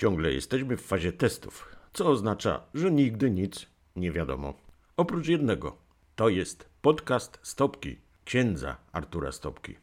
Ciągle 0.00 0.32
jesteśmy 0.32 0.76
w 0.76 0.82
fazie 0.82 1.12
testów, 1.12 1.76
co 1.92 2.10
oznacza, 2.10 2.60
że 2.74 2.90
nigdy 2.90 3.30
nic 3.30 3.66
nie 3.96 4.12
wiadomo. 4.12 4.54
Oprócz 4.96 5.28
jednego. 5.28 5.76
To 6.16 6.28
jest 6.28 6.68
podcast 6.82 7.38
Stopki, 7.42 7.96
księdza 8.24 8.76
Artura 8.92 9.32
Stopki. 9.32 9.74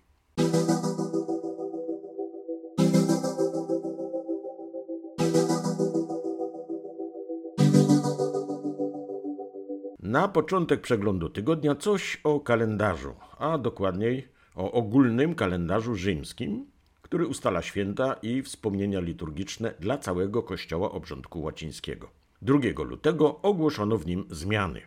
Na 10.00 10.28
początek 10.28 10.82
przeglądu 10.82 11.30
tygodnia 11.30 11.76
coś 11.76 12.22
o 12.24 12.40
kalendarzu, 12.40 13.16
a 13.38 13.58
dokładniej 13.58 14.28
o 14.56 14.72
ogólnym 14.72 15.36
kalendarzu 15.36 15.96
rzymskim, 15.96 16.66
który 17.08 17.28
ustala 17.28 17.62
święta 17.62 18.14
i 18.22 18.42
wspomnienia 18.42 19.00
liturgiczne 19.00 19.74
dla 19.80 19.98
całego 19.98 20.44
Kościoła 20.44 20.92
obrządku 20.92 21.42
łacińskiego. 21.42 22.10
2 22.42 22.60
lutego 22.84 23.42
ogłoszono 23.42 23.98
w 23.98 24.06
nim 24.06 24.26
zmiany. 24.30 24.82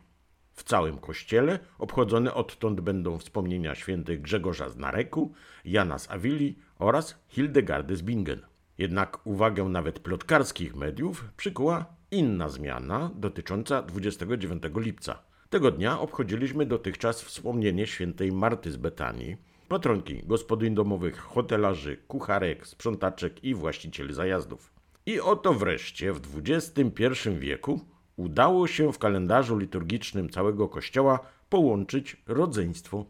W 0.52 0.64
całym 0.64 0.98
kościele 0.98 1.58
obchodzone 1.78 2.34
odtąd 2.34 2.80
będą 2.80 3.18
wspomnienia 3.18 3.74
świętych 3.74 4.20
Grzegorza 4.20 4.68
z 4.68 4.76
Nareku, 4.76 5.32
Jana 5.64 5.98
z 5.98 6.10
Awili 6.10 6.58
oraz 6.78 7.24
Hildegardy 7.28 7.96
z 7.96 8.02
Bingen. 8.02 8.40
Jednak 8.78 9.26
uwagę 9.26 9.64
nawet 9.64 9.98
plotkarskich 9.98 10.76
mediów 10.76 11.24
przykuła 11.36 11.86
inna 12.10 12.48
zmiana 12.48 13.10
dotycząca 13.14 13.82
29 13.82 14.62
lipca. 14.76 15.22
Tego 15.50 15.70
dnia 15.70 16.00
obchodziliśmy 16.00 16.66
dotychczas 16.66 17.22
wspomnienie 17.22 17.86
świętej 17.86 18.32
Marty 18.32 18.70
z 18.72 18.76
Betanii, 18.76 19.36
patronki 19.70 20.22
gospodyń 20.26 20.74
domowych, 20.74 21.18
hotelarzy, 21.18 21.96
kucharek, 21.96 22.66
sprzątaczek 22.66 23.44
i 23.44 23.54
właścicieli 23.54 24.14
zajazdów. 24.14 24.72
I 25.06 25.20
oto 25.20 25.54
wreszcie 25.54 26.12
w 26.12 26.20
XXI 26.44 27.30
wieku 27.38 27.80
udało 28.16 28.66
się 28.66 28.92
w 28.92 28.98
kalendarzu 28.98 29.58
liturgicznym 29.58 30.30
całego 30.30 30.68
Kościoła 30.68 31.20
połączyć 31.48 32.16
rodzeństwo. 32.26 33.04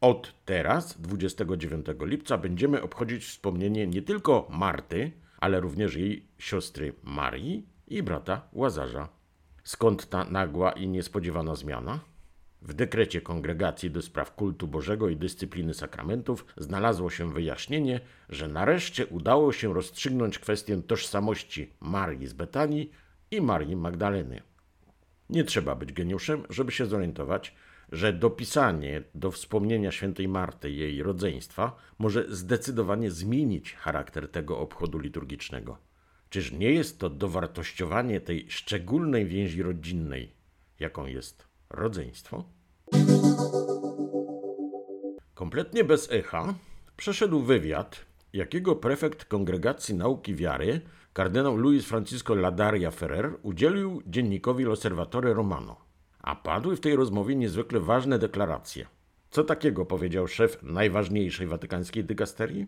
Od 0.00 0.34
teraz, 0.44 1.00
29 1.00 1.86
lipca, 2.00 2.38
będziemy 2.38 2.82
obchodzić 2.82 3.24
wspomnienie 3.24 3.86
nie 3.86 4.02
tylko 4.02 4.48
Marty, 4.50 5.12
ale 5.40 5.60
również 5.60 5.96
jej 5.96 6.26
siostry 6.38 6.94
Marii 7.02 7.66
i 7.88 8.02
brata 8.02 8.48
Łazarza. 8.52 9.08
Skąd 9.64 10.08
ta 10.08 10.24
nagła 10.24 10.72
i 10.72 10.88
niespodziewana 10.88 11.54
zmiana? 11.54 12.11
W 12.64 12.74
dekrecie 12.74 13.20
Kongregacji 13.20 13.90
do 13.90 14.02
Spraw 14.02 14.34
Kultu 14.34 14.68
Bożego 14.68 15.08
i 15.08 15.16
Dyscypliny 15.16 15.74
Sakramentów 15.74 16.46
znalazło 16.56 17.10
się 17.10 17.32
wyjaśnienie, 17.32 18.00
że 18.28 18.48
nareszcie 18.48 19.06
udało 19.06 19.52
się 19.52 19.74
rozstrzygnąć 19.74 20.38
kwestię 20.38 20.82
tożsamości 20.82 21.72
Marii 21.80 22.26
z 22.26 22.32
Betanii 22.32 22.92
i 23.30 23.40
Marii 23.40 23.76
Magdaleny. 23.76 24.42
Nie 25.30 25.44
trzeba 25.44 25.74
być 25.74 25.92
geniuszem, 25.92 26.42
żeby 26.50 26.72
się 26.72 26.86
zorientować, 26.86 27.54
że 27.92 28.12
dopisanie 28.12 29.02
do 29.14 29.30
wspomnienia 29.30 29.92
świętej 29.92 30.28
Marty 30.28 30.70
jej 30.70 31.02
rodzeństwa 31.02 31.76
może 31.98 32.24
zdecydowanie 32.28 33.10
zmienić 33.10 33.74
charakter 33.74 34.28
tego 34.28 34.58
obchodu 34.58 34.98
liturgicznego. 34.98 35.78
Czyż 36.30 36.52
nie 36.52 36.70
jest 36.70 36.98
to 36.98 37.10
dowartościowanie 37.10 38.20
tej 38.20 38.50
szczególnej 38.50 39.26
więzi 39.26 39.62
rodzinnej, 39.62 40.32
jaką 40.80 41.06
jest 41.06 41.51
rodzeństwo? 41.72 42.44
Kompletnie 45.34 45.84
bez 45.84 46.12
echa 46.12 46.54
przeszedł 46.96 47.40
wywiad, 47.40 48.06
jakiego 48.32 48.76
prefekt 48.76 49.24
Kongregacji 49.24 49.94
Nauki 49.94 50.34
Wiary, 50.34 50.80
kardynał 51.12 51.56
Luis 51.56 51.86
Francisco 51.86 52.34
Ladaria 52.34 52.90
Ferrer, 52.90 53.38
udzielił 53.42 54.02
dziennikowi 54.06 54.64
L'Osservatore 54.64 55.34
Romano. 55.34 55.76
A 56.18 56.36
padły 56.36 56.76
w 56.76 56.80
tej 56.80 56.96
rozmowie 56.96 57.36
niezwykle 57.36 57.80
ważne 57.80 58.18
deklaracje. 58.18 58.86
Co 59.30 59.44
takiego 59.44 59.86
powiedział 59.86 60.28
szef 60.28 60.62
najważniejszej 60.62 61.46
watykańskiej 61.46 62.04
dykasterii? 62.04 62.66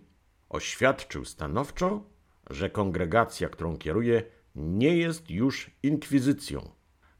Oświadczył 0.49 1.25
stanowczo, 1.25 2.03
że 2.51 2.71
kongregacja, 2.71 3.49
którą 3.49 3.77
kieruje, 3.77 4.23
nie 4.55 4.97
jest 4.97 5.31
już 5.31 5.71
inkwizycją. 5.83 6.71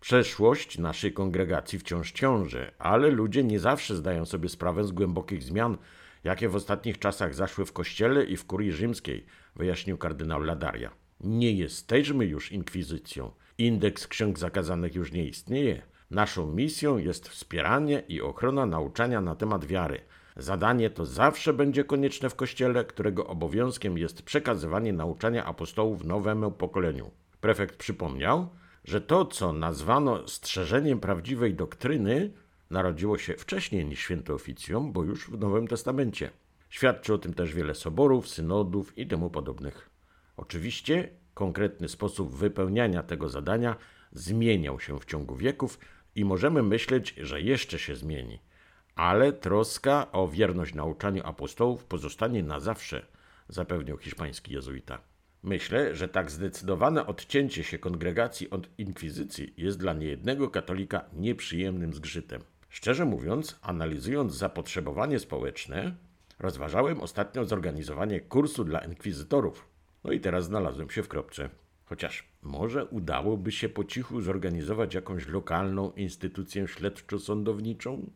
Przeszłość 0.05 0.79
naszej 0.79 1.13
kongregacji 1.13 1.79
wciąż 1.79 2.13
ciąży, 2.13 2.71
ale 2.79 3.11
ludzie 3.11 3.45
nie 3.45 3.61
zawsze 3.61 3.97
zdają 3.97 4.25
sobie 4.25 4.49
sprawę 4.49 4.85
z 4.85 4.93
głębokich 4.93 5.43
zmian, 5.43 5.79
jakie 6.25 6.49
w 6.49 6.57
ostatnich 6.57 6.99
czasach 6.99 7.35
zaszły 7.35 7.65
w 7.65 7.73
Kościele 7.73 8.25
i 8.25 8.37
w 8.37 8.45
kurii 8.45 8.73
rzymskiej, 8.73 9.27
wyjaśnił 9.57 9.99
kardynał 9.99 10.43
Ladaria. 10.43 10.91
Nie 11.21 11.53
jesteśmy 11.53 12.27
już 12.27 12.53
inkwizycją. 12.53 13.31
Indeks 13.59 14.07
ksiąg 14.07 14.39
zakazanych 14.39 14.95
już 14.95 15.13
nie 15.13 15.27
istnieje. 15.27 15.83
Naszą 16.11 16.47
misją 16.47 16.99
jest 16.99 17.29
wspieranie 17.29 18.03
i 18.09 18.21
ochrona 18.21 18.67
nauczania 18.67 19.21
na 19.21 19.35
temat 19.35 19.65
wiary. 19.65 20.01
Zadanie 20.37 20.91
to 20.91 21.07
zawsze 21.07 21.53
będzie 21.53 21.85
konieczne 21.85 22.31
w 22.31 22.35
Kościele, 22.35 22.85
którego 22.85 23.27
obowiązkiem 23.27 23.99
jest 23.99 24.23
przekazywanie 24.23 24.93
nauczania 24.93 25.45
apostołów 25.45 26.05
nowemu 26.05 26.51
pokoleniu. 26.51 27.11
Prefekt 27.41 27.77
przypomniał, 27.77 28.49
że 28.85 29.01
to, 29.01 29.25
co 29.25 29.53
nazwano 29.53 30.29
strzeżeniem 30.29 31.01
prawdziwej 31.01 31.55
doktryny, 31.55 32.33
narodziło 32.71 33.19
się 33.19 33.35
wcześniej 33.35 33.87
niż 33.87 34.01
święto 34.01 34.35
oficjum, 34.35 34.93
bo 34.93 35.05
już 35.05 35.31
w 35.31 35.39
Nowym 35.39 35.69
Testamencie. 35.69 36.31
Świadczy 36.71 37.15
o 37.15 37.19
tym 37.19 37.35
też 37.35 37.55
wiele 37.55 37.75
soborów, 37.75 38.29
synodów 38.29 38.99
i 38.99 39.07
temu 39.07 39.31
podobnych. 39.31 39.91
Oczywiście 40.37 41.09
konkretny 41.35 41.89
sposób 41.89 42.35
wypełniania 42.35 43.03
tego 43.03 43.29
zadania 43.29 43.77
zmieniał 44.13 44.81
się 44.81 45.01
w 45.01 45.05
ciągu 45.05 45.37
wieków 45.37 45.79
i 46.15 46.25
możemy 46.25 46.63
myśleć, 46.63 47.15
że 47.19 47.41
jeszcze 47.41 47.79
się 47.79 47.97
zmieni. 47.97 48.39
Ale 48.95 49.33
troska 49.33 50.13
o 50.13 50.29
wierność 50.29 50.75
nauczaniu 50.75 51.23
apostołów 51.25 51.85
pozostanie 51.85 52.43
na 52.43 52.61
zawsze, 52.61 53.07
zapewnił 53.49 53.99
hiszpański 53.99 54.53
jezuita. 54.53 54.99
Myślę, 55.45 55.95
że 55.95 56.09
tak 56.09 56.31
zdecydowane 56.31 57.07
odcięcie 57.07 57.65
się 57.65 57.79
kongregacji 57.79 58.51
od 58.51 58.69
inkwizycji 58.79 59.55
jest 59.57 59.79
dla 59.79 59.93
niejednego 59.93 60.51
katolika 60.51 61.05
nieprzyjemnym 61.13 61.95
zgrzytem. 61.95 62.41
Szczerze 62.69 63.05
mówiąc, 63.05 63.59
analizując 63.63 64.35
zapotrzebowanie 64.35 65.19
społeczne, 65.19 65.95
rozważałem 66.39 67.01
ostatnio 67.01 67.45
zorganizowanie 67.45 68.21
kursu 68.21 68.65
dla 68.65 68.79
inkwizytorów. 68.79 69.69
No 70.05 70.13
i 70.13 70.21
teraz 70.21 70.45
znalazłem 70.45 70.91
się 70.91 71.03
w 71.03 71.09
kropce. 71.09 71.49
Chociaż 71.85 72.29
może 72.43 72.85
udałoby 72.85 73.53
się 73.53 73.69
po 73.69 73.85
cichu 73.85 74.21
zorganizować 74.21 74.95
jakąś 74.95 75.29
lokalną 75.29 75.93
instytucję 75.93 76.69
śledczo-sądowniczą? 76.69 78.11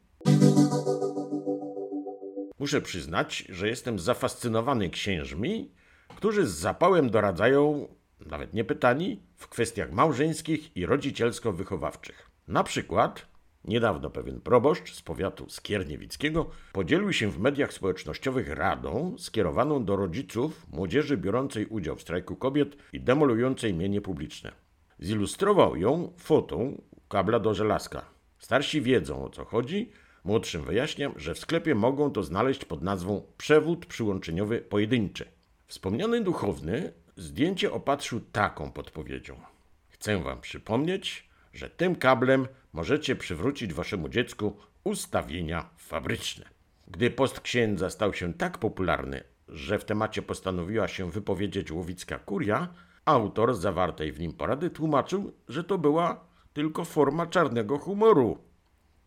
Muszę 2.59 2.81
przyznać, 2.81 3.45
że 3.49 3.69
jestem 3.69 3.99
zafascynowany 3.99 4.91
księżmi, 4.91 5.71
którzy 6.17 6.47
z 6.47 6.51
zapałem 6.51 7.11
doradzają, 7.11 7.89
nawet 8.27 8.55
nie 8.55 8.65
pytani, 8.65 9.23
w 9.37 9.49
kwestiach 9.49 9.93
małżeńskich 9.93 10.77
i 10.77 10.87
rodzicielsko-wychowawczych. 10.87 12.31
Na 12.49 12.65
przykład 12.65 13.27
niedawno 13.65 14.11
pewien 14.11 14.41
proboszcz 14.41 14.95
z 14.95 15.03
powiatu 15.03 15.51
skierniewickiego 15.51 16.51
podzielił 16.73 17.13
się 17.13 17.31
w 17.31 17.39
mediach 17.39 17.73
społecznościowych 17.73 18.49
radą 18.49 19.15
skierowaną 19.19 19.85
do 19.85 19.97
rodziców 19.97 20.67
młodzieży 20.73 21.17
biorącej 21.17 21.67
udział 21.67 21.97
w 21.97 22.03
strajku 22.03 22.37
kobiet 22.37 22.77
i 22.93 23.01
demolującej 23.01 23.75
mienie 23.75 24.01
publiczne. 24.01 24.53
Zilustrował 24.99 25.77
ją 25.77 26.13
fotą 26.17 26.83
kabla 27.09 27.41
do 27.41 27.55
żelazka. 27.55 28.05
Starsi 28.39 28.83
wiedzą 28.83 29.25
o 29.25 29.31
co 29.31 29.45
chodzi, 29.45 29.93
młodszym 30.25 30.65
wyjaśniam, 30.65 31.13
że 31.17 31.35
w 31.35 31.39
sklepie 31.39 31.75
mogą 31.75 32.11
to 32.11 32.23
znaleźć 32.23 32.65
pod 32.65 32.83
nazwą 32.83 33.23
przewód 33.37 33.87
przyłączeniowy 33.87 34.59
pojedynczy. 34.59 35.38
Wspomniany 35.69 36.21
duchowny 36.21 36.93
zdjęcie 37.17 37.73
opatrzył 37.73 38.21
taką 38.21 38.73
podpowiedzią. 38.73 39.41
Chcę 39.89 40.23
wam 40.23 40.41
przypomnieć, 40.41 41.29
że 41.53 41.71
tym 41.71 41.97
kablem 41.97 42.49
możecie 42.73 43.17
przywrócić 43.17 43.75
waszemu 43.75 44.09
dziecku 44.09 44.57
ustawienia 44.85 45.69
fabryczne. 45.77 46.45
Gdy 46.87 47.11
post 47.11 47.41
księdza 47.41 47.91
stał 47.91 48.15
się 48.15 48.35
tak 48.35 48.59
popularny, 48.59 49.25
że 49.49 49.79
w 49.79 49.85
temacie 49.85 50.23
postanowiła 50.23 50.89
się 50.89 51.11
wypowiedzieć 51.11 51.73
łowicka 51.73 52.19
kuria, 52.19 52.69
autor 53.05 53.55
zawartej 53.55 54.13
w 54.13 54.21
nim 54.21 54.33
porady 54.33 54.71
tłumaczył, 54.71 55.33
że 55.49 55.65
to 55.65 55.79
była 55.79 56.25
tylko 56.53 56.85
forma 56.85 57.27
czarnego 57.27 57.79
humoru. 57.79 58.39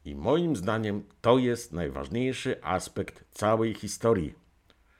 I 0.06 0.16
moim 0.16 0.56
zdaniem 0.56 1.04
to 1.22 1.38
jest 1.38 1.74
najważniejszy 1.74 2.63
aspekt 2.63 3.25
całej 3.31 3.74
historii. 3.74 4.41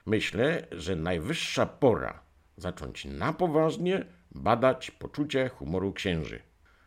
Myślę, 0.06 0.66
że 0.72 0.96
najwyższa 0.96 1.66
pora 1.66 2.22
zacząć 2.56 3.04
na 3.04 3.32
poważnie 3.32 4.04
badać 4.30 4.90
poczucie 4.90 5.48
humoru 5.48 5.92
księży. 5.92 6.42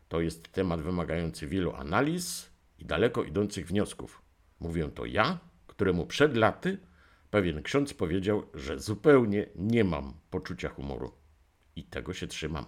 To 0.08 0.22
jest 0.22 0.52
temat 0.52 0.82
wymagający 0.82 1.48
wielu 1.48 1.74
analiz 1.76 2.50
i 2.80 2.86
daleko 2.86 3.24
idących 3.24 3.68
wniosków. 3.68 4.22
Mówię 4.60 4.90
to 4.90 5.06
ja, 5.06 5.40
któremu 5.68 6.06
przed 6.06 6.38
laty 6.38 6.78
pewien 7.30 7.64
ksiądz 7.64 7.94
powiedział, 7.94 8.44
że 8.54 8.80
zupełnie 8.80 9.46
nie 9.56 9.84
mam 9.84 10.14
poczucia 10.30 10.70
humoru. 10.70 11.12
i 11.76 11.84
tego 11.84 12.14
się 12.14 12.28
trzymam. 12.28 12.66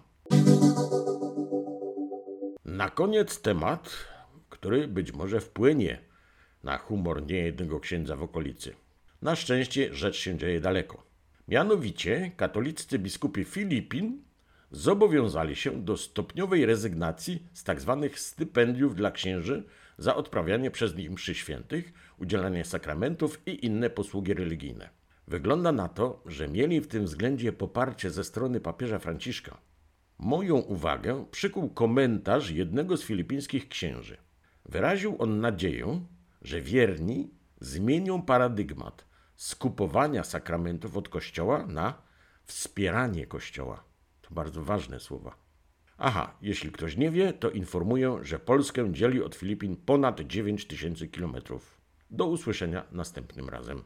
Na 2.65 2.89
koniec 2.89 3.41
temat, 3.41 3.89
który 4.49 4.87
być 4.87 5.13
może 5.13 5.39
wpłynie 5.39 6.01
na 6.63 6.77
humor 6.77 7.25
niejednego 7.25 7.79
księdza 7.79 8.15
w 8.15 8.23
okolicy. 8.23 8.75
Na 9.21 9.35
szczęście 9.35 9.93
rzecz 9.93 10.15
się 10.15 10.37
dzieje 10.37 10.61
daleko. 10.61 11.03
Mianowicie 11.47 12.31
katoliccy 12.37 12.99
biskupi 12.99 13.43
Filipin 13.43 14.21
zobowiązali 14.71 15.55
się 15.55 15.83
do 15.83 15.97
stopniowej 15.97 16.65
rezygnacji 16.65 17.47
z 17.53 17.63
tzw. 17.63 18.09
stypendiów 18.15 18.95
dla 18.95 19.11
księży 19.11 19.63
za 19.97 20.15
odprawianie 20.15 20.71
przez 20.71 20.95
nich 20.95 21.11
mszy 21.11 21.35
świętych, 21.35 21.93
udzielanie 22.17 22.65
sakramentów 22.65 23.41
i 23.45 23.65
inne 23.65 23.89
posługi 23.89 24.33
religijne. 24.33 24.89
Wygląda 25.27 25.71
na 25.71 25.87
to, 25.87 26.23
że 26.25 26.47
mieli 26.47 26.81
w 26.81 26.87
tym 26.87 27.05
względzie 27.05 27.53
poparcie 27.53 28.09
ze 28.09 28.23
strony 28.23 28.59
papieża 28.59 28.99
Franciszka. 28.99 29.57
Moją 30.19 30.55
uwagę 30.57 31.25
przykuł 31.31 31.69
komentarz 31.69 32.49
jednego 32.49 32.97
z 32.97 33.03
filipińskich 33.03 33.69
księży. 33.69 34.17
Wyraził 34.65 35.15
on 35.19 35.39
nadzieję, 35.39 36.05
że 36.41 36.61
wierni 36.61 37.29
zmienią 37.59 38.21
paradygmat 38.21 39.06
skupowania 39.37 40.23
sakramentów 40.23 40.97
od 40.97 41.09
Kościoła 41.09 41.65
na 41.65 42.01
wspieranie 42.43 43.27
Kościoła. 43.27 43.83
To 44.21 44.33
bardzo 44.33 44.63
ważne 44.63 44.99
słowa. 44.99 45.35
Aha, 45.97 46.37
jeśli 46.41 46.71
ktoś 46.71 46.97
nie 46.97 47.11
wie, 47.11 47.33
to 47.33 47.49
informuję, 47.49 48.19
że 48.21 48.39
Polskę 48.39 48.93
dzieli 48.93 49.23
od 49.23 49.35
Filipin 49.35 49.75
ponad 49.75 50.19
9 50.19 50.67
tysięcy 50.67 51.07
kilometrów. 51.07 51.81
Do 52.09 52.25
usłyszenia 52.25 52.85
następnym 52.91 53.49
razem. 53.49 53.83